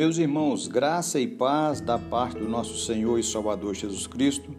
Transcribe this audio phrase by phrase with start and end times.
[0.00, 4.50] Meus irmãos, graça e paz da parte do nosso Senhor e Salvador Jesus Cristo,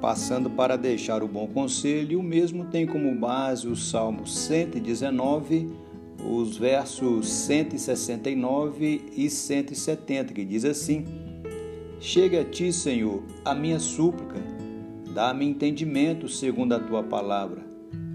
[0.00, 5.68] passando para deixar o bom conselho, o mesmo tem como base o Salmo 119,
[6.24, 11.04] os versos 169 e 170, que diz assim:
[11.98, 14.40] Chega a ti, Senhor, a minha súplica,
[15.12, 17.60] dá-me entendimento segundo a tua palavra.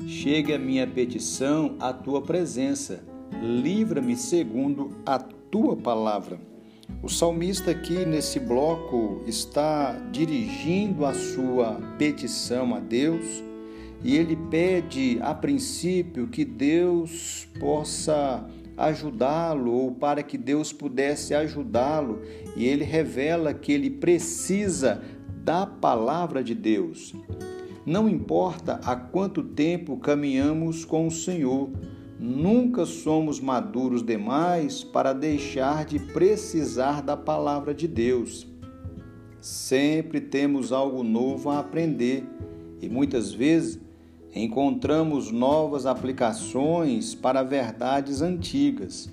[0.08, 3.03] Chega a minha petição à tua presença,
[3.44, 6.49] livra-me segundo a tua palavra.
[7.04, 13.44] O salmista aqui nesse bloco está dirigindo a sua petição a Deus
[14.04, 22.22] e ele pede a princípio que Deus possa ajudá-lo ou para que Deus pudesse ajudá-lo
[22.55, 25.02] e ele revela que ele precisa
[25.44, 27.13] da palavra de Deus.
[27.85, 31.70] Não importa há quanto tempo caminhamos com o Senhor,
[32.23, 38.46] Nunca somos maduros demais para deixar de precisar da palavra de Deus.
[39.40, 42.23] Sempre temos algo novo a aprender
[42.79, 43.79] e muitas vezes
[44.35, 49.12] encontramos novas aplicações para verdades antigas.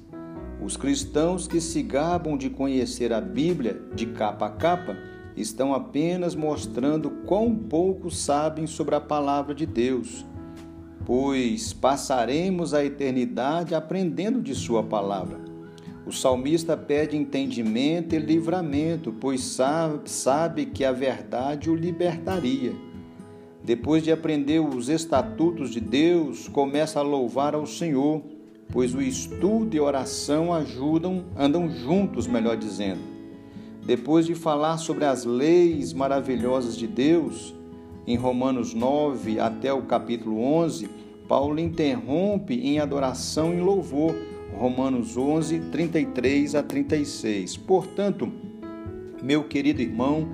[0.62, 4.94] Os cristãos que se gabam de conhecer a Bíblia de capa a capa
[5.34, 10.26] estão apenas mostrando quão pouco sabem sobre a palavra de Deus
[11.08, 15.38] pois passaremos a eternidade aprendendo de Sua palavra.
[16.06, 22.74] O salmista pede entendimento e livramento, pois sabe, sabe que a verdade o libertaria.
[23.64, 28.20] Depois de aprender os estatutos de Deus, começa a louvar ao Senhor,
[28.70, 33.00] pois o estudo e oração ajudam, andam juntos, melhor dizendo.
[33.82, 37.54] Depois de falar sobre as leis maravilhosas de Deus,
[38.08, 40.88] em Romanos 9 até o capítulo 11,
[41.28, 44.14] Paulo interrompe em adoração e louvor.
[44.56, 47.58] Romanos 11, 33 a 36.
[47.58, 48.32] Portanto,
[49.22, 50.26] meu querido irmão,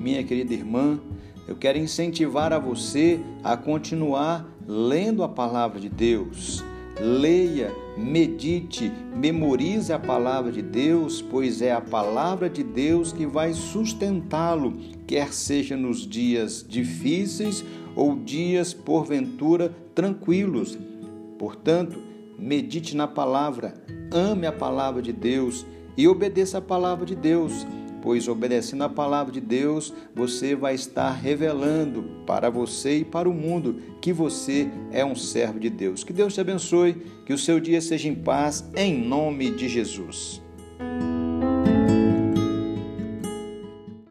[0.00, 1.00] minha querida irmã,
[1.48, 6.64] eu quero incentivar a você a continuar lendo a palavra de Deus
[7.00, 13.52] leia, medite, memorize a palavra de Deus, pois é a palavra de Deus que vai
[13.52, 17.64] sustentá-lo, quer seja nos dias difíceis
[17.94, 20.78] ou dias porventura tranquilos.
[21.38, 22.02] Portanto,
[22.38, 23.74] medite na palavra,
[24.10, 27.66] ame a palavra de Deus e obedeça a palavra de Deus
[28.06, 33.34] pois obedecendo a palavra de Deus, você vai estar revelando para você e para o
[33.34, 36.04] mundo que você é um servo de Deus.
[36.04, 40.40] Que Deus te abençoe, que o seu dia seja em paz, em nome de Jesus.